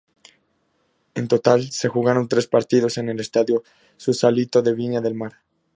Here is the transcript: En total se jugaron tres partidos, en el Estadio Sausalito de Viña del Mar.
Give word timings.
En 1.13 1.27
total 1.27 1.69
se 1.69 1.87
jugaron 1.87 2.27
tres 2.27 2.47
partidos, 2.47 2.97
en 2.97 3.07
el 3.09 3.19
Estadio 3.19 3.61
Sausalito 3.97 4.63
de 4.63 4.73
Viña 4.73 4.99
del 4.99 5.13
Mar. 5.13 5.33